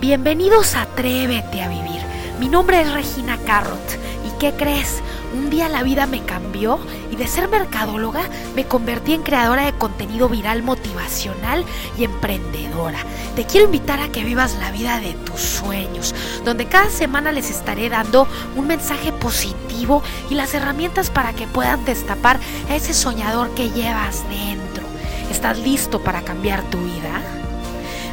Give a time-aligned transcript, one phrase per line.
[0.00, 2.00] Bienvenidos a Atrévete a Vivir.
[2.38, 3.98] Mi nombre es Regina Carrot.
[4.26, 5.02] ¿Y qué crees?
[5.34, 6.78] Un día la vida me cambió
[7.12, 8.22] y de ser mercadóloga
[8.56, 11.66] me convertí en creadora de contenido viral motivacional
[11.98, 13.00] y emprendedora.
[13.36, 16.14] Te quiero invitar a que vivas la vida de tus sueños,
[16.46, 18.26] donde cada semana les estaré dando
[18.56, 22.40] un mensaje positivo y las herramientas para que puedan destapar
[22.70, 24.82] a ese soñador que llevas dentro.
[25.30, 27.20] ¿Estás listo para cambiar tu vida?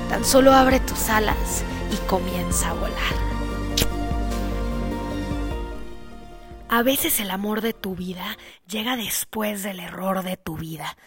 [0.10, 3.38] Tan solo abre tus alas y comienza a volar.
[6.70, 8.38] A veces el amor de tu vida
[8.68, 10.98] llega después del error de tu vida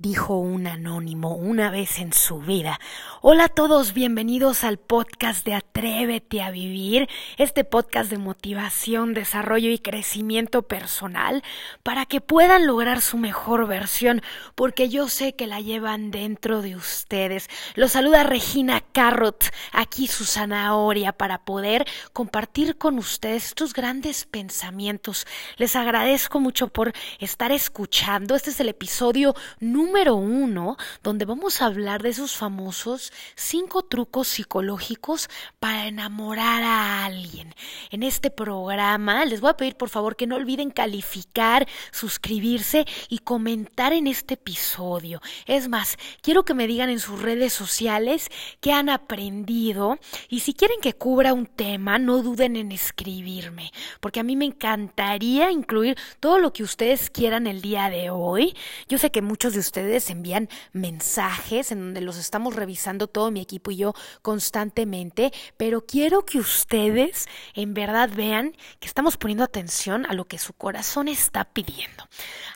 [0.00, 2.80] dijo un anónimo una vez en su vida.
[3.20, 9.68] Hola a todos, bienvenidos al podcast de Atrévete a Vivir, este podcast de motivación, desarrollo
[9.70, 11.42] y crecimiento personal
[11.82, 14.22] para que puedan lograr su mejor versión,
[14.54, 17.50] porque yo sé que la llevan dentro de ustedes.
[17.74, 25.26] Los saluda Regina Carrot, aquí su zanahoria, para poder compartir con ustedes estos grandes pensamientos.
[25.58, 28.34] Les agradezco mucho por estar escuchando.
[28.34, 33.82] Este es el episodio número número uno, donde vamos a hablar de esos famosos cinco
[33.82, 37.52] trucos psicológicos para enamorar a alguien.
[37.90, 43.18] En este programa les voy a pedir por favor que no olviden calificar, suscribirse y
[43.18, 45.20] comentar en este episodio.
[45.46, 48.28] Es más, quiero que me digan en sus redes sociales
[48.60, 54.20] qué han aprendido y si quieren que cubra un tema, no duden en escribirme, porque
[54.20, 58.54] a mí me encantaría incluir todo lo que ustedes quieran el día de hoy.
[58.88, 63.30] Yo sé que muchos de ustedes ustedes envían mensajes en donde los estamos revisando todo
[63.30, 69.42] mi equipo y yo constantemente, pero quiero que ustedes en verdad vean que estamos poniendo
[69.42, 72.06] atención a lo que su corazón está pidiendo.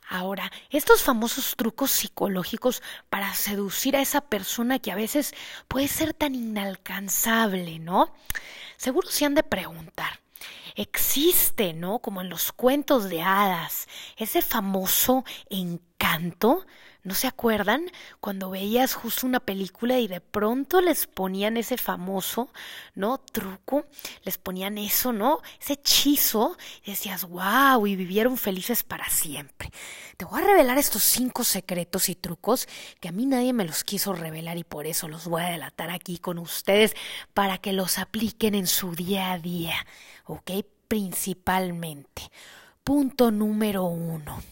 [0.09, 5.35] Ahora, estos famosos trucos psicológicos para seducir a esa persona que a veces
[5.67, 8.15] puede ser tan inalcanzable, ¿no?
[8.77, 10.21] Seguro se han de preguntar,
[10.75, 12.01] existe, ¿no?
[12.01, 15.94] Como en los cuentos de hadas, ese famoso encanto
[17.03, 22.49] ¿No se acuerdan cuando veías justo una película y de pronto les ponían ese famoso,
[22.95, 23.19] ¿no?
[23.19, 23.87] Truco,
[24.23, 25.41] les ponían eso, ¿no?
[25.61, 29.71] Ese hechizo y decías, wow, y vivieron felices para siempre.
[30.17, 32.69] Te voy a revelar estos cinco secretos y trucos
[33.01, 35.91] que a mí nadie me los quiso revelar y por eso los voy a delatar
[35.91, 36.95] aquí con ustedes
[37.35, 39.75] para que los apliquen en su día a día,
[40.25, 40.51] ¿ok?
[40.89, 42.31] Principalmente.
[42.83, 44.43] Punto número uno.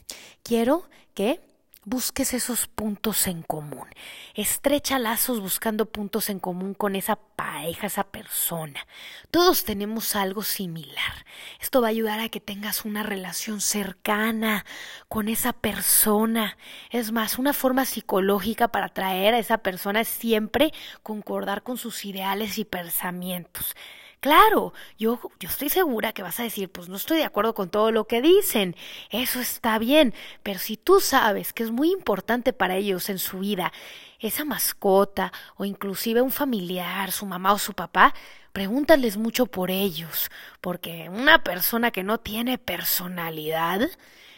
[0.43, 1.41] Quiero que
[1.85, 3.89] busques esos puntos en común.
[4.35, 8.87] Estrecha lazos buscando puntos en común con esa pareja, esa persona.
[9.31, 11.27] Todos tenemos algo similar.
[11.61, 14.65] Esto va a ayudar a que tengas una relación cercana
[15.09, 16.57] con esa persona.
[16.91, 22.05] Es más, una forma psicológica para atraer a esa persona es siempre concordar con sus
[22.05, 23.75] ideales y pensamientos.
[24.23, 27.71] Claro, yo, yo estoy segura que vas a decir, pues no estoy de acuerdo con
[27.71, 28.77] todo lo que dicen,
[29.11, 33.41] eso está bien, pero si tú sabes que es muy importante para ellos en su
[33.41, 33.73] vida
[34.21, 38.15] esa mascota o inclusive un familiar, su mamá o su papá,
[38.53, 40.31] pregúntales mucho por ellos,
[40.61, 43.81] porque una persona que no tiene personalidad,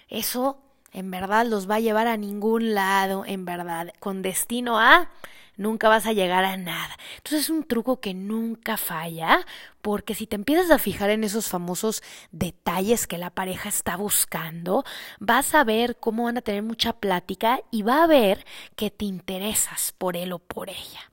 [0.08, 0.62] eso
[0.92, 5.10] en verdad los va a llevar a ningún lado, en verdad, con destino a
[5.56, 6.96] nunca vas a llegar a nada.
[7.16, 9.46] Entonces es un truco que nunca falla,
[9.82, 14.84] porque si te empiezas a fijar en esos famosos detalles que la pareja está buscando,
[15.20, 18.44] vas a ver cómo van a tener mucha plática y va a ver
[18.76, 21.10] que te interesas por él o por ella.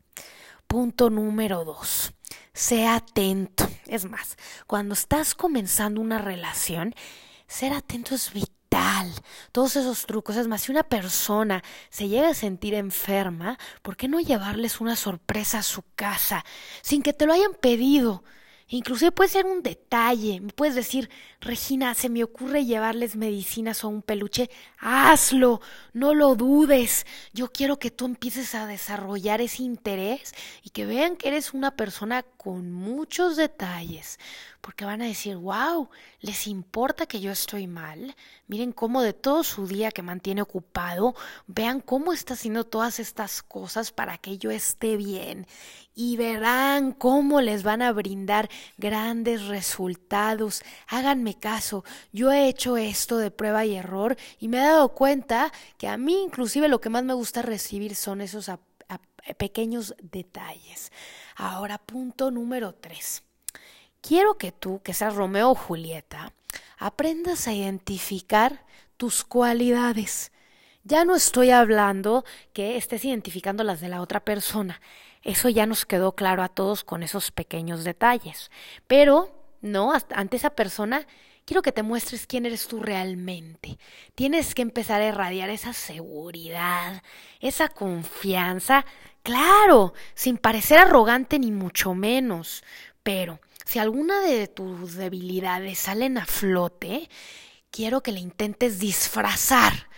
[0.67, 2.13] Punto número dos.
[2.53, 3.67] Sea atento.
[3.87, 4.37] Es más,
[4.67, 6.95] cuando estás comenzando una relación,
[7.47, 8.60] ser atento es vital
[9.51, 10.35] todos esos trucos.
[10.35, 14.95] Es más, si una persona se llega a sentir enferma, ¿por qué no llevarles una
[14.95, 16.45] sorpresa a su casa
[16.81, 18.23] sin que te lo hayan pedido?
[18.73, 20.39] Inclusive puede ser un detalle.
[20.39, 21.09] Me puedes decir,
[21.41, 24.49] Regina, se me ocurre llevarles medicinas o un peluche.
[24.79, 25.59] Hazlo,
[25.91, 27.05] no lo dudes.
[27.33, 30.33] Yo quiero que tú empieces a desarrollar ese interés
[30.63, 34.19] y que vean que eres una persona con muchos detalles.
[34.61, 35.89] Porque van a decir, wow,
[36.21, 38.15] les importa que yo estoy mal.
[38.47, 41.15] Miren cómo de todo su día que mantiene ocupado,
[41.47, 45.47] vean cómo está haciendo todas estas cosas para que yo esté bien.
[45.95, 50.63] Y verán cómo les van a brindar grandes resultados.
[50.87, 55.51] Háganme caso, yo he hecho esto de prueba y error y me he dado cuenta
[55.77, 58.49] que a mí inclusive lo que más me gusta recibir son esos
[59.37, 60.91] pequeños detalles.
[61.35, 63.23] Ahora, punto número tres.
[64.01, 66.33] Quiero que tú, que seas Romeo o Julieta,
[66.77, 68.65] aprendas a identificar
[68.97, 70.31] tus cualidades.
[70.83, 74.81] Ya no estoy hablando que estés identificando las de la otra persona.
[75.21, 78.49] Eso ya nos quedó claro a todos con esos pequeños detalles.
[78.87, 81.05] Pero, no, ante esa persona
[81.45, 83.77] quiero que te muestres quién eres tú realmente.
[84.15, 87.03] Tienes que empezar a irradiar esa seguridad,
[87.39, 88.83] esa confianza,
[89.21, 92.63] claro, sin parecer arrogante ni mucho menos.
[93.03, 97.07] Pero si alguna de tus debilidades salen a flote,
[97.69, 99.91] quiero que le intentes disfrazar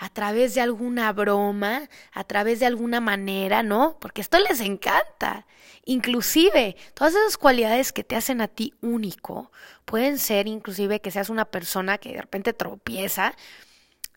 [0.00, 3.98] a través de alguna broma, a través de alguna manera, ¿no?
[4.00, 5.46] Porque esto les encanta.
[5.84, 9.52] Inclusive, todas esas cualidades que te hacen a ti único,
[9.84, 13.34] pueden ser inclusive que seas una persona que de repente tropieza.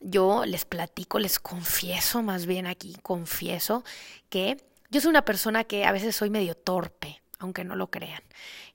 [0.00, 3.84] Yo les platico, les confieso, más bien aquí confieso,
[4.30, 8.22] que yo soy una persona que a veces soy medio torpe, aunque no lo crean.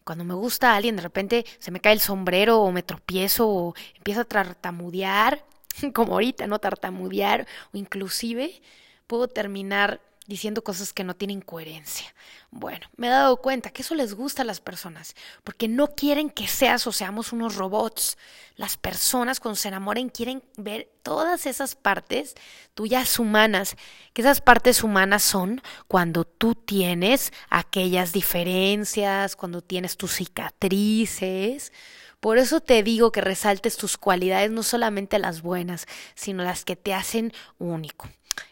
[0.03, 3.49] Cuando me gusta a alguien, de repente se me cae el sombrero o me tropiezo
[3.49, 5.48] o empiezo a tartamudear
[5.93, 6.59] como ahorita, ¿no?
[6.59, 8.61] Tartamudear o inclusive
[9.07, 12.13] puedo terminar diciendo cosas que no tienen coherencia.
[12.51, 16.29] Bueno, me he dado cuenta que eso les gusta a las personas, porque no quieren
[16.29, 18.15] que seas o seamos unos robots.
[18.55, 22.35] Las personas cuando se enamoren quieren ver todas esas partes
[22.75, 23.75] tuyas humanas,
[24.13, 31.73] que esas partes humanas son cuando tú tienes aquellas diferencias, cuando tienes tus cicatrices,
[32.19, 35.85] por eso te digo que resaltes tus cualidades, no solamente las buenas,
[36.15, 38.07] sino las que te hacen único.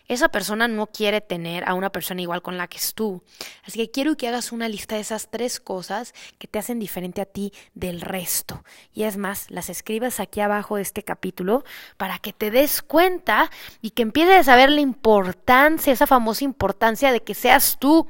[0.07, 3.23] Esa persona no quiere tener a una persona igual con la que es tú.
[3.65, 7.19] Así que quiero que hagas una lista de esas tres cosas que te hacen diferente
[7.19, 8.63] a ti del resto.
[8.93, 11.65] Y es más, las escribas aquí abajo de este capítulo
[11.97, 17.11] para que te des cuenta y que empieces a ver la importancia, esa famosa importancia
[17.11, 18.07] de que seas tú.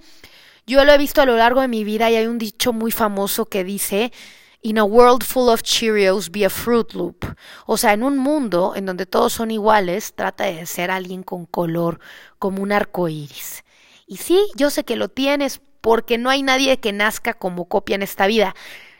[0.67, 2.91] Yo lo he visto a lo largo de mi vida y hay un dicho muy
[2.91, 4.11] famoso que dice,
[4.61, 7.25] In a world full of Cheerios, be a Fruit Loop.
[7.67, 11.45] O sea, en un mundo en donde todos son iguales, trata de ser alguien con
[11.45, 11.99] color,
[12.39, 13.63] como un arco iris.
[14.07, 17.95] Y sí, yo sé que lo tienes, porque no hay nadie que nazca como copia
[17.95, 18.55] en esta vida.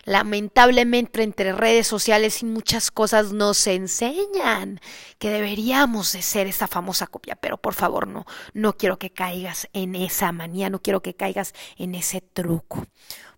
[0.06, 4.80] Lamentablemente entre redes sociales y muchas cosas nos enseñan
[5.18, 9.68] que deberíamos de ser esa famosa copia, pero por favor no, no quiero que caigas
[9.74, 12.86] en esa manía, no quiero que caigas en ese truco.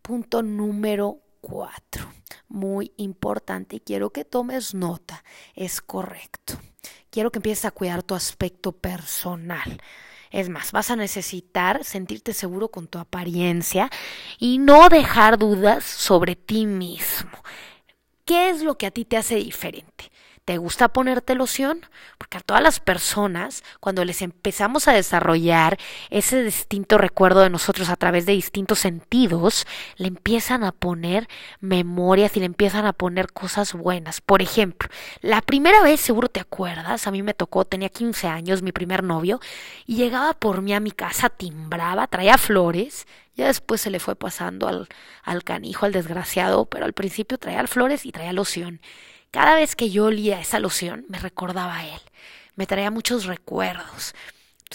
[0.04, 2.12] Punto número cuatro.
[2.48, 5.24] Muy importante y quiero que tomes nota.
[5.56, 6.60] Es correcto.
[7.10, 9.82] Quiero que empieces a cuidar tu aspecto personal.
[10.32, 13.90] Es más, vas a necesitar sentirte seguro con tu apariencia
[14.38, 17.32] y no dejar dudas sobre ti mismo.
[18.26, 20.12] ¿Qué es lo que a ti te hace diferente?
[20.50, 21.86] ¿Te gusta ponerte loción?
[22.18, 25.78] Porque a todas las personas, cuando les empezamos a desarrollar
[26.10, 29.68] ese distinto recuerdo de nosotros a través de distintos sentidos,
[29.98, 31.28] le empiezan a poner
[31.60, 34.22] memorias y le empiezan a poner cosas buenas.
[34.22, 34.90] Por ejemplo,
[35.22, 39.04] la primera vez, seguro te acuerdas, a mí me tocó, tenía 15 años, mi primer
[39.04, 39.40] novio,
[39.86, 43.06] y llegaba por mí a mi casa, timbraba, traía flores,
[43.36, 44.88] ya después se le fue pasando al,
[45.22, 48.82] al canijo, al desgraciado, pero al principio traía flores y traía loción.
[49.32, 52.02] Cada vez que yo olía esa loción, me recordaba a él,
[52.56, 54.16] me traía muchos recuerdos.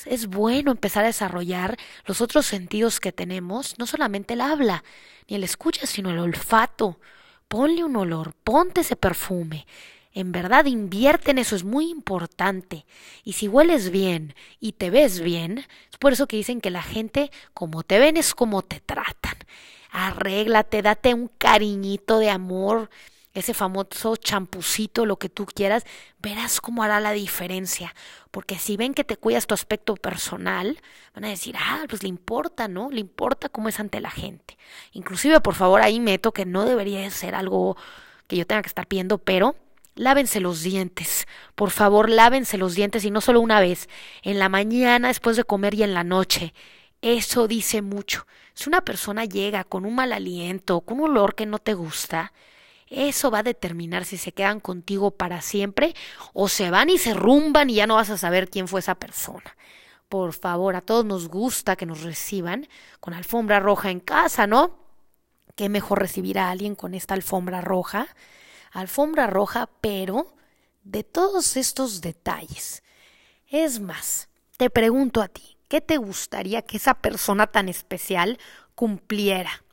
[0.06, 4.84] Es bueno empezar a desarrollar los otros sentidos que tenemos, no solamente el habla,
[5.28, 7.00] ni el escucha, sino el olfato.
[7.48, 9.66] Ponle un olor, ponte ese perfume.
[10.12, 12.86] En verdad, invierte en eso, es muy importante.
[13.24, 16.82] Y si hueles bien y te ves bien, es por eso que dicen que la
[16.82, 19.34] gente, como te ven, es como te tratan.
[19.90, 22.90] Arréglate, date un cariñito de amor,
[23.34, 25.84] ese famoso champucito, lo que tú quieras,
[26.20, 27.94] verás cómo hará la diferencia.
[28.30, 30.80] Porque si ven que te cuidas tu aspecto personal,
[31.14, 32.90] van a decir, ah, pues le importa, ¿no?
[32.90, 34.56] Le importa cómo es ante la gente.
[34.92, 37.76] Inclusive, por favor, ahí meto que no debería ser algo
[38.28, 39.56] que yo tenga que estar pidiendo, pero
[39.96, 41.26] lávense los dientes.
[41.56, 43.88] Por favor, lávense los dientes y no solo una vez,
[44.22, 46.54] en la mañana, después de comer y en la noche.
[47.02, 48.26] Eso dice mucho.
[48.54, 52.32] Si una persona llega con un mal aliento, con un olor que no te gusta,
[52.88, 55.94] eso va a determinar si se quedan contigo para siempre
[56.32, 58.94] o se van y se rumban y ya no vas a saber quién fue esa
[58.94, 59.56] persona.
[60.08, 62.68] Por favor, a todos nos gusta que nos reciban
[63.00, 64.78] con alfombra roja en casa, ¿no?
[65.56, 68.08] Qué mejor recibir a alguien con esta alfombra roja.
[68.72, 70.34] Alfombra roja, pero
[70.82, 72.82] de todos estos detalles.
[73.48, 78.38] Es más, te pregunto a ti, ¿qué te gustaría que esa persona tan especial
[78.74, 79.64] cumpliera?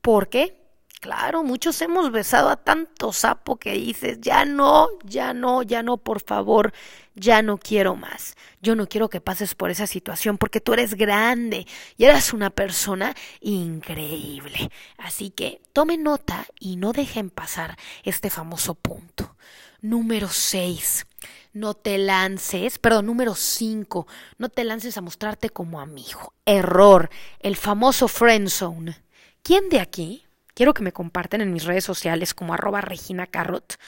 [0.00, 0.57] ¿Por qué?
[1.00, 5.96] Claro, muchos hemos besado a tanto sapo que dices, ya no, ya no, ya no,
[5.96, 6.72] por favor,
[7.14, 8.34] ya no quiero más.
[8.62, 12.50] Yo no quiero que pases por esa situación porque tú eres grande y eres una
[12.50, 14.72] persona increíble.
[14.96, 19.36] Así que tomen nota y no dejen pasar este famoso punto.
[19.80, 21.06] Número 6.
[21.52, 24.08] No te lances, perdón, número 5.
[24.38, 26.34] No te lances a mostrarte como amigo.
[26.44, 27.08] Error.
[27.38, 28.96] El famoso friend zone.
[29.42, 30.27] ¿Quién de aquí?
[30.58, 33.78] Quiero que me comparten en mis redes sociales como arroba Regina Carrot.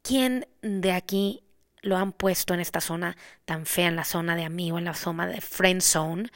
[0.00, 1.44] ¿Quién de aquí
[1.82, 3.14] lo han puesto en esta zona
[3.44, 6.30] tan fea, en la zona de amigo, en la zona de friend zone?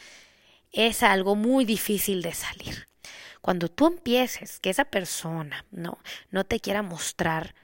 [0.72, 2.86] Es algo muy difícil de salir.
[3.40, 5.96] Cuando tú empieces que esa persona no,
[6.30, 7.54] no te quiera mostrar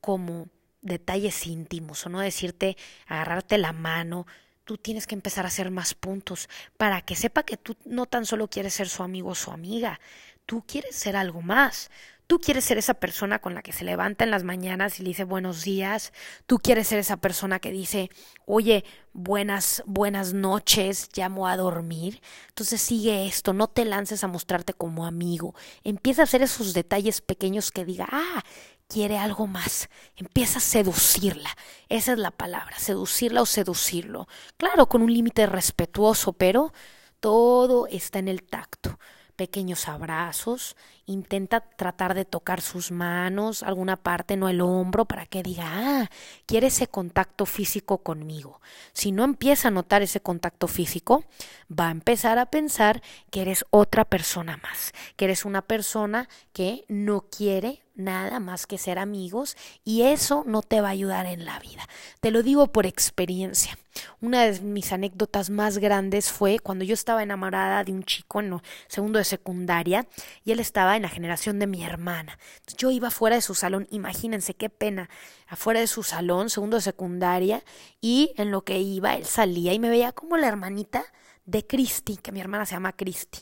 [0.00, 0.46] como
[0.82, 2.76] detalles íntimos o no decirte,
[3.08, 4.28] agarrarte la mano,
[4.62, 8.24] tú tienes que empezar a hacer más puntos para que sepa que tú no tan
[8.24, 9.98] solo quieres ser su amigo o su amiga,
[10.46, 11.90] tú quieres ser algo más.
[12.26, 15.10] Tú quieres ser esa persona con la que se levanta en las mañanas y le
[15.10, 16.12] dice buenos días.
[16.46, 18.10] Tú quieres ser esa persona que dice,
[18.46, 22.20] oye, buenas, buenas noches, llamo a dormir.
[22.48, 25.54] Entonces sigue esto, no te lances a mostrarte como amigo.
[25.84, 28.42] Empieza a hacer esos detalles pequeños que diga, ah,
[28.88, 29.88] quiere algo más.
[30.16, 31.50] Empieza a seducirla.
[31.88, 34.26] Esa es la palabra, seducirla o seducirlo.
[34.56, 36.72] Claro, con un límite respetuoso, pero
[37.20, 38.98] todo está en el tacto
[39.36, 45.42] pequeños abrazos, intenta tratar de tocar sus manos, alguna parte, no el hombro, para que
[45.42, 46.10] diga, ah,
[46.46, 48.60] quiere ese contacto físico conmigo.
[48.92, 51.24] Si no empieza a notar ese contacto físico,
[51.70, 56.84] va a empezar a pensar que eres otra persona más, que eres una persona que
[56.88, 61.44] no quiere nada más que ser amigos y eso no te va a ayudar en
[61.44, 61.88] la vida.
[62.20, 63.76] Te lo digo por experiencia.
[64.20, 68.60] Una de mis anécdotas más grandes fue cuando yo estaba enamorada de un chico en
[68.88, 70.06] segundo de secundaria
[70.44, 72.38] y él estaba en la generación de mi hermana.
[72.76, 75.08] Yo iba fuera de su salón, imagínense qué pena,
[75.46, 77.64] afuera de su salón, segundo de secundaria,
[78.00, 81.04] y en lo que iba él salía y me veía como la hermanita
[81.46, 83.40] de Cristi, que mi hermana se llama Cristi.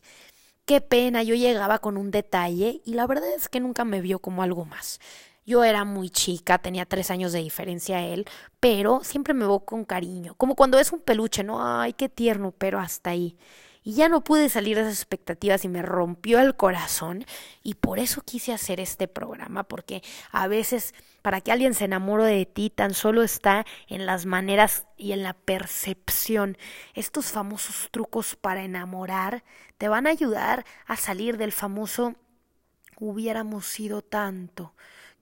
[0.66, 4.18] Qué pena, yo llegaba con un detalle y la verdad es que nunca me vio
[4.20, 4.98] como algo más.
[5.46, 8.26] Yo era muy chica, tenía tres años de diferencia a él,
[8.60, 11.62] pero siempre me veo con cariño, como cuando es un peluche, ¿no?
[11.62, 13.36] Ay, qué tierno, pero hasta ahí.
[13.82, 17.26] Y ya no pude salir de esas expectativas y me rompió el corazón
[17.62, 22.24] y por eso quise hacer este programa, porque a veces para que alguien se enamore
[22.24, 26.56] de ti tan solo está en las maneras y en la percepción.
[26.94, 29.44] Estos famosos trucos para enamorar
[29.76, 32.14] te van a ayudar a salir del famoso
[32.98, 34.72] hubiéramos sido tanto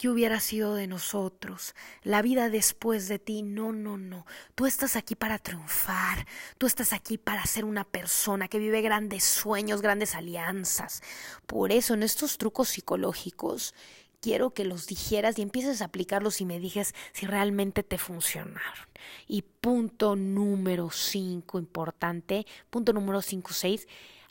[0.03, 1.77] ¿Qué hubiera sido de nosotros?
[2.03, 4.27] La vida después de ti, no, no, no.
[4.57, 6.27] Tú estás aquí para triunfar,
[6.59, 11.05] tú estás aquí para ser una persona que vive grandes sueños, grandes alianzas.
[11.47, 13.77] Por eso, en estos trucos psicológicos,
[14.21, 18.89] quiero que los dijeras y empieces a aplicarlos y me dijes si realmente te funcionaron.
[19.29, 23.87] Y punto número cinco, importante, punto número cinco, seis,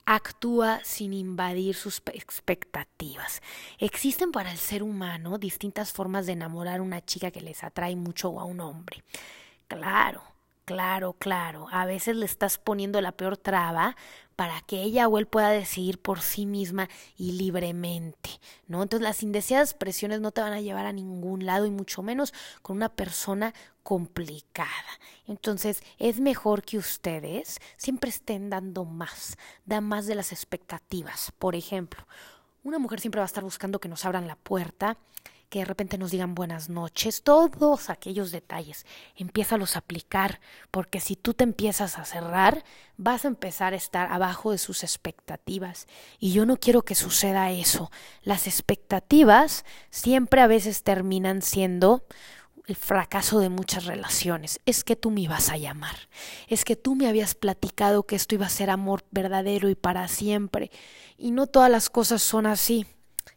[0.06, 3.42] actúa sin invadir sus expectativas.
[3.80, 7.96] Existen para el ser humano distintas formas de enamorar a una chica que les atrae
[7.96, 9.04] mucho o a un hombre.
[9.68, 10.24] Claro,
[10.66, 11.68] claro, claro.
[11.72, 13.96] A veces le estás poniendo la peor traba
[14.36, 18.32] para que ella o él pueda decidir por sí misma y libremente,
[18.68, 18.82] ¿no?
[18.82, 22.34] Entonces las indeseadas presiones no te van a llevar a ningún lado y mucho menos
[22.64, 24.70] con una persona complicada.
[25.28, 31.32] Entonces es mejor que ustedes siempre estén dando más, dan más de las expectativas.
[31.38, 32.06] Por ejemplo,
[32.64, 34.98] una mujer siempre va a estar buscando que nos abran la puerta,
[35.52, 38.86] que de repente nos digan buenas noches, todos aquellos detalles,
[39.18, 40.40] empiézalos a aplicar,
[40.72, 42.64] porque si tú te empiezas a cerrar,
[42.96, 45.88] vas a empezar a estar abajo de sus expectativas.
[46.20, 47.92] Y yo no quiero que suceda eso.
[48.22, 52.06] Las expectativas siempre a veces terminan siendo
[52.68, 54.60] el fracaso de muchas relaciones.
[54.66, 55.96] Es que tú me ibas a llamar.
[56.48, 60.08] Es que tú me habías platicado que esto iba a ser amor verdadero y para
[60.08, 60.72] siempre.
[61.18, 62.86] Y no todas las cosas son así.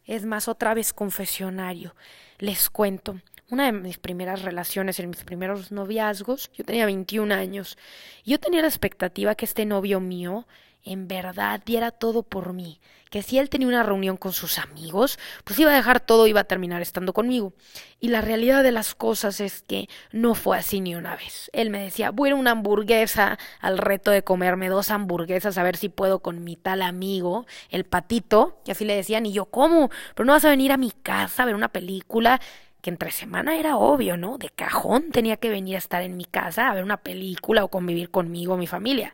[0.05, 1.95] Es más, otra vez confesionario.
[2.37, 3.19] Les cuento.
[3.49, 7.77] Una de mis primeras relaciones, en mis primeros noviazgos, yo tenía 21 años.
[8.25, 10.47] Yo tenía la expectativa que este novio mío
[10.85, 15.17] en verdad diera todo por mí, que si él tenía una reunión con sus amigos,
[15.43, 17.53] pues iba a dejar todo iba a terminar estando conmigo.
[17.99, 21.49] Y la realidad de las cosas es que no fue así ni una vez.
[21.53, 25.77] Él me decía, voy a una hamburguesa al reto de comerme dos hamburguesas a ver
[25.77, 29.89] si puedo con mi tal amigo, el patito, y así le decían, y yo, ¿cómo?
[30.13, 32.39] Pero no vas a venir a mi casa a ver una película
[32.81, 34.37] que entre semana era obvio, ¿no?
[34.37, 37.69] De cajón tenía que venir a estar en mi casa a ver una película o
[37.69, 39.11] convivir conmigo, mi familia.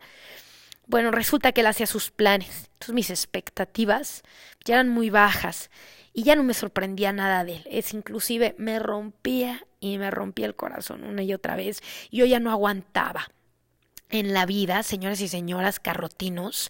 [0.92, 2.70] Bueno, resulta que él hacía sus planes.
[2.74, 4.24] Entonces mis expectativas
[4.66, 5.72] ya eran muy bajas
[6.12, 7.64] y ya no me sorprendía nada de él.
[7.72, 11.82] Es inclusive me rompía y me rompía el corazón una y otra vez.
[12.12, 13.32] Yo ya no aguantaba.
[14.10, 16.70] En la vida, señores y señoras carrotinos,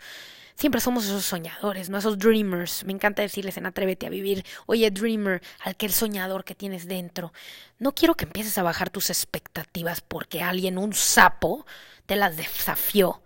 [0.54, 1.98] siempre somos esos soñadores, ¿no?
[1.98, 2.84] Esos dreamers.
[2.86, 7.34] Me encanta decirles en Atrévete a vivir, oye, dreamer, aquel soñador que tienes dentro.
[7.80, 11.66] No quiero que empieces a bajar tus expectativas porque alguien, un sapo,
[12.06, 13.21] te las desafió.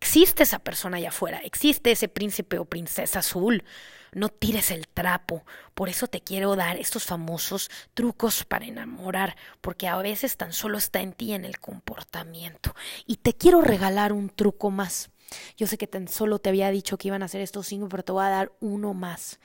[0.00, 3.64] Existe esa persona allá afuera, existe ese príncipe o princesa azul.
[4.12, 5.44] No tires el trapo.
[5.74, 10.78] Por eso te quiero dar estos famosos trucos para enamorar, porque a veces tan solo
[10.78, 12.74] está en ti en el comportamiento.
[13.06, 15.10] Y te quiero regalar un truco más.
[15.56, 18.02] Yo sé que tan solo te había dicho que iban a hacer estos cinco, pero
[18.02, 19.40] te voy a dar uno más.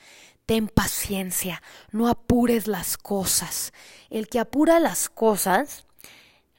[0.46, 3.74] Ten paciencia, no apures las cosas.
[4.10, 5.86] El que apura las cosas,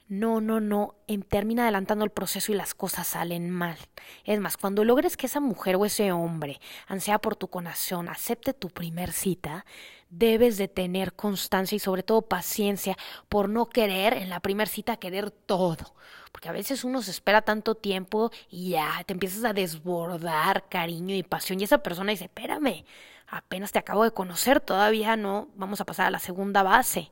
[0.07, 0.95] no, no, no,
[1.29, 3.77] termina adelantando el proceso y las cosas salen mal.
[4.23, 8.53] Es más, cuando logres que esa mujer o ese hombre, ansea por tu corazón, acepte
[8.53, 9.65] tu primer cita,
[10.09, 12.95] debes de tener constancia y sobre todo paciencia
[13.29, 15.95] por no querer en la primera cita querer todo.
[16.31, 21.15] Porque a veces uno se espera tanto tiempo y ya te empiezas a desbordar cariño
[21.15, 22.85] y pasión y esa persona dice, espérame,
[23.27, 27.11] apenas te acabo de conocer, todavía no, vamos a pasar a la segunda base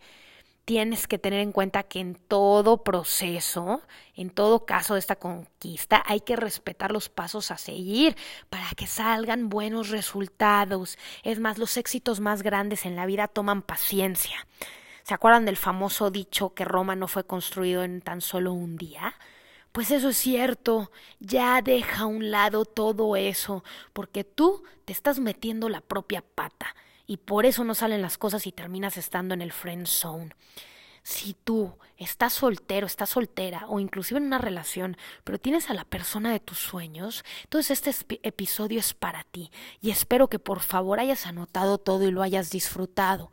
[0.65, 3.81] tienes que tener en cuenta que en todo proceso,
[4.15, 8.15] en todo caso de esta conquista, hay que respetar los pasos a seguir
[8.49, 10.97] para que salgan buenos resultados.
[11.23, 14.47] Es más, los éxitos más grandes en la vida toman paciencia.
[15.03, 19.15] ¿Se acuerdan del famoso dicho que Roma no fue construido en tan solo un día?
[19.73, 25.19] Pues eso es cierto, ya deja a un lado todo eso, porque tú te estás
[25.19, 26.75] metiendo la propia pata
[27.05, 30.33] y por eso no salen las cosas y terminas estando en el friend zone.
[31.03, 34.95] Si tú estás soltero, estás soltera o inclusive en una relación,
[35.25, 39.91] pero tienes a la persona de tus sueños, entonces este episodio es para ti y
[39.91, 43.31] espero que por favor hayas anotado todo y lo hayas disfrutado,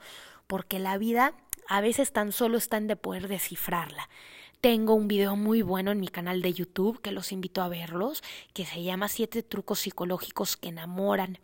[0.48, 1.32] porque la vida
[1.68, 4.08] a veces tan solo está en de poder descifrarla.
[4.60, 8.22] Tengo un video muy bueno en mi canal de YouTube que los invito a verlos,
[8.52, 11.38] que se llama Siete trucos psicológicos que enamoran.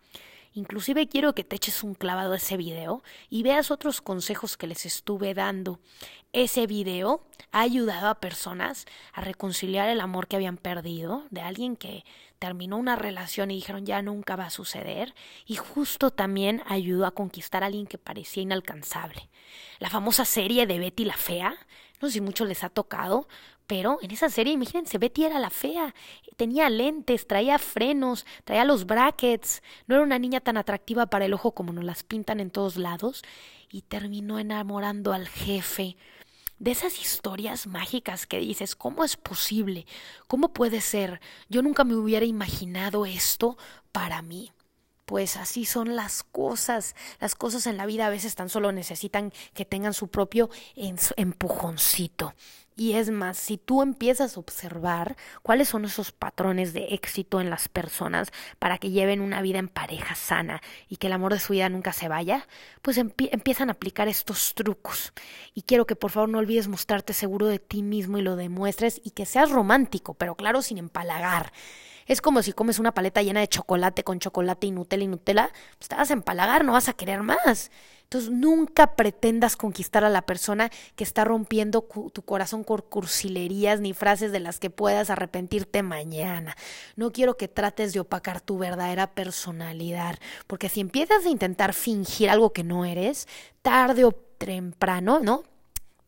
[0.57, 4.67] Inclusive quiero que te eches un clavado a ese video y veas otros consejos que
[4.67, 5.81] les estuve dando.
[6.33, 11.77] Ese video ha ayudado a personas a reconciliar el amor que habían perdido, de alguien
[11.77, 12.07] que
[12.39, 17.15] terminó una relación y dijeron ya nunca va a suceder, y justo también ayudó a
[17.15, 19.29] conquistar a alguien que parecía inalcanzable.
[19.79, 21.55] La famosa serie de Betty la Fea,
[22.01, 23.29] no sé si mucho les ha tocado,
[23.67, 25.95] pero en esa serie, imagínense, Betty era la fea,
[26.37, 31.35] tenía lentes, traía frenos, traía los brackets, no era una niña tan atractiva para el
[31.35, 33.23] ojo como nos las pintan en todos lados,
[33.71, 35.97] y terminó enamorando al jefe.
[36.59, 39.87] De esas historias mágicas que dices, ¿cómo es posible?
[40.27, 41.21] ¿Cómo puede ser?
[41.49, 43.59] Yo nunca me hubiera imaginado esto
[43.93, 44.53] para mí.
[45.07, 46.97] Pues así son las cosas.
[47.21, 52.35] Las cosas en la vida a veces tan solo necesitan que tengan su propio empujoncito.
[52.79, 57.49] Y es más, si tú empiezas a observar cuáles son esos patrones de éxito en
[57.49, 61.39] las personas para que lleven una vida en pareja sana y que el amor de
[61.39, 62.47] su vida nunca se vaya,
[62.83, 65.15] pues empiezan a aplicar estos trucos.
[65.55, 69.01] Y quiero que por favor no olvides mostrarte seguro de ti mismo y lo demuestres
[69.03, 71.53] y que seas romántico, pero claro, sin empalagar.
[72.07, 75.51] Es como si comes una paleta llena de chocolate con chocolate y Nutella y Nutella,
[75.79, 77.71] pues te vas a empalagar, no vas a querer más.
[78.05, 83.95] Entonces nunca pretendas conquistar a la persona que está rompiendo tu corazón con cursilerías ni
[83.95, 86.57] frases de las que puedas arrepentirte mañana.
[86.95, 92.31] No quiero que trates de opacar tu verdadera personalidad, porque si empiezas a intentar fingir
[92.31, 93.27] algo que no eres,
[93.63, 95.43] tarde o temprano, ¿no?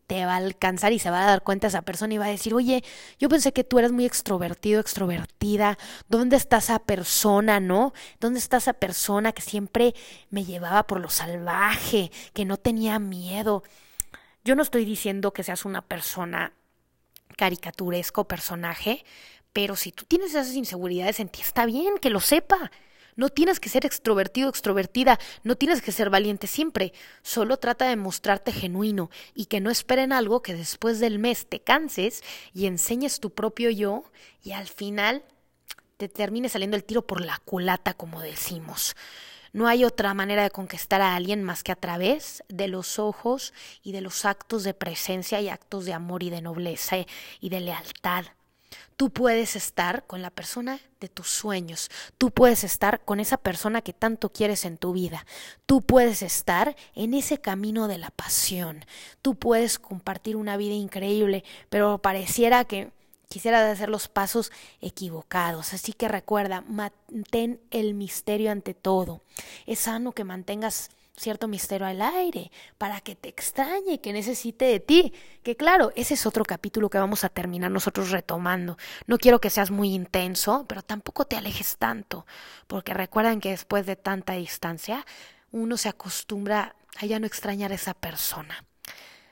[0.09, 2.31] Te va a alcanzar y se va a dar cuenta esa persona y va a
[2.31, 2.83] decir, oye,
[3.19, 5.77] yo pensé que tú eras muy extrovertido, extrovertida,
[6.09, 7.93] ¿dónde está esa persona, no?
[8.19, 9.95] ¿Dónde está esa persona que siempre
[10.31, 13.63] me llevaba por lo salvaje, que no tenía miedo?
[14.45, 16.55] Yo no estoy diciendo que seas una persona
[17.37, 19.05] caricaturesco personaje,
[19.53, 22.71] pero si tú tienes esas inseguridades en ti, está bien que lo sepa.
[23.19, 27.97] No tienes que ser extrovertido, extrovertida, no tienes que ser valiente siempre, solo trata de
[27.97, 32.23] mostrarte genuino y que no esperen algo que después del mes te canses
[32.55, 34.05] y enseñes tu propio yo
[34.45, 35.25] y al final
[35.97, 38.95] te termine saliendo el tiro por la culata, como decimos.
[39.53, 43.53] No hay otra manera de conquistar a alguien más que a través de los ojos
[43.83, 46.99] y de los actos de presencia y actos de amor y de nobleza
[47.41, 48.27] y de lealtad.
[48.97, 53.83] Tú puedes estar con la persona de tus sueños, tú puedes estar con esa persona
[53.83, 55.25] que tanto quieres en tu vida,
[55.67, 58.85] tú puedes estar en ese camino de la pasión,
[59.23, 62.91] tú puedes compartir una vida increíble, pero pareciera que
[63.29, 64.51] quisiera hacer los pasos
[64.81, 65.75] equivocados.
[65.75, 69.23] Así que recuerda, mantén el misterio ante todo.
[69.67, 74.81] Es sano que mantengas cierto misterio al aire, para que te extrañe, que necesite de
[74.81, 75.13] ti.
[75.43, 78.77] Que claro, ese es otro capítulo que vamos a terminar nosotros retomando.
[79.07, 82.27] No quiero que seas muy intenso, pero tampoco te alejes tanto,
[82.67, 85.05] porque recuerdan que después de tanta distancia,
[85.51, 88.65] uno se acostumbra a ya no extrañar a esa persona.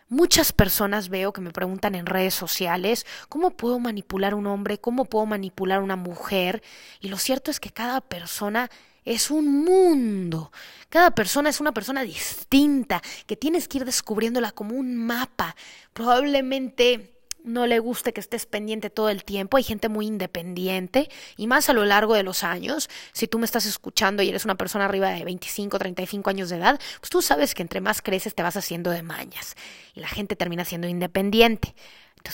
[0.09, 5.05] Muchas personas veo que me preguntan en redes sociales cómo puedo manipular un hombre, cómo
[5.05, 6.63] puedo manipular una mujer,
[7.01, 8.71] y lo cierto es que cada persona
[9.07, 10.53] es un mundo.
[10.91, 15.57] Cada persona es una persona distinta, que tienes que ir descubriéndola como un mapa.
[15.95, 17.17] Probablemente
[17.47, 19.57] no le guste que estés pendiente todo el tiempo.
[19.57, 22.91] Hay gente muy independiente y más a lo largo de los años.
[23.13, 26.57] Si tú me estás escuchando y eres una persona arriba de 25, 35 años de
[26.57, 29.55] edad, pues tú sabes que entre más creces te vas haciendo de mañas
[29.95, 31.75] y la gente termina siendo independiente.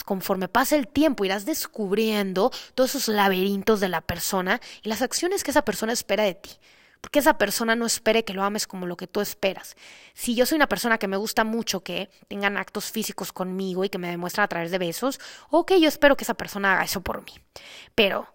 [0.04, 5.44] Conforme pasa el tiempo, irás descubriendo todos esos laberintos de la persona y las acciones
[5.44, 6.50] que esa persona espera de ti.
[7.00, 9.76] Porque esa persona no espere que lo ames como lo que tú esperas.
[10.14, 13.88] Si yo soy una persona que me gusta mucho que tengan actos físicos conmigo y
[13.88, 15.18] que me demuestran a través de besos,
[15.50, 17.32] ok, yo espero que esa persona haga eso por mí.
[17.96, 18.32] Pero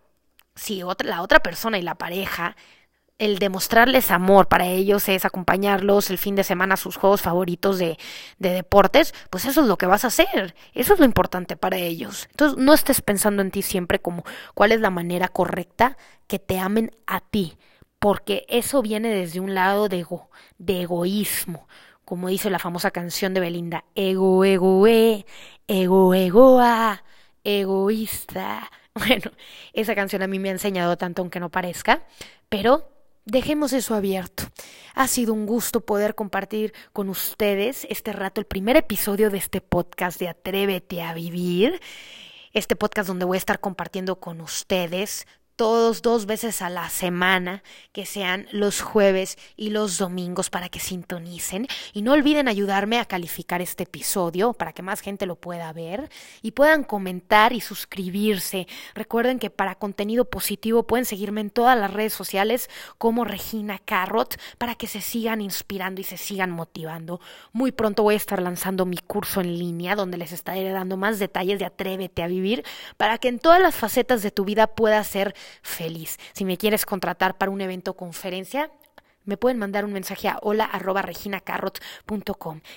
[0.54, 2.58] si la otra persona y la pareja
[3.20, 7.80] el demostrarles amor para ellos es acompañarlos el fin de semana a sus juegos favoritos
[7.80, 7.98] de,
[8.38, 10.56] de, deportes, pues eso es lo que vas a hacer.
[10.74, 12.28] Eso es lo importante para ellos.
[12.32, 16.60] Entonces, no estés pensando en ti siempre como cuál es la manera correcta que te
[16.60, 17.58] amen a ti,
[18.00, 21.68] porque eso viene desde un lado de, ego, de egoísmo.
[22.06, 25.26] Como dice la famosa canción de Belinda, ego, ego, e,
[25.68, 27.04] ego, egoa,
[27.44, 28.70] egoísta.
[28.98, 29.30] Bueno,
[29.74, 32.02] esa canción a mí me ha enseñado tanto aunque no parezca,
[32.50, 32.97] pero
[33.30, 34.46] Dejemos eso abierto.
[34.96, 39.60] Ha sido un gusto poder compartir con ustedes este rato, el primer episodio de este
[39.60, 41.82] podcast de Atrévete a Vivir.
[42.54, 47.64] Este podcast donde voy a estar compartiendo con ustedes todos dos veces a la semana,
[47.92, 51.68] que sean los jueves y los domingos para que sintonicen.
[51.94, 56.10] Y no olviden ayudarme a calificar este episodio para que más gente lo pueda ver
[56.44, 58.68] y puedan comentar y suscribirse.
[58.94, 64.40] Recuerden que para contenido positivo pueden seguirme en todas las redes sociales como Regina Carrot
[64.60, 67.20] para que se sigan inspirando y se sigan motivando.
[67.52, 71.18] Muy pronto voy a estar lanzando mi curso en línea donde les estaré dando más
[71.18, 72.64] detalles de Atrévete a vivir
[72.98, 76.18] para que en todas las facetas de tu vida puedas ser feliz.
[76.34, 78.72] Si me quieres contratar para un evento o conferencia,
[79.26, 80.70] me pueden mandar un mensaje a hola.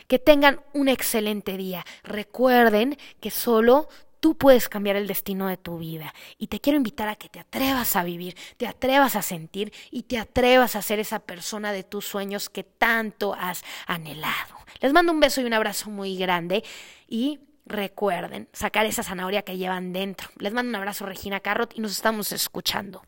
[0.09, 1.85] Que tengan un excelente día.
[2.02, 6.14] Recuerden que solo tú puedes cambiar el destino de tu vida.
[6.38, 10.02] Y te quiero invitar a que te atrevas a vivir, te atrevas a sentir y
[10.02, 14.56] te atrevas a ser esa persona de tus sueños que tanto has anhelado.
[14.80, 16.64] Les mando un beso y un abrazo muy grande
[17.09, 20.28] y recuerden sacar esa zanahoria que llevan dentro.
[20.38, 23.02] Les mando un abrazo, Regina Carrot, y nos estamos escuchando.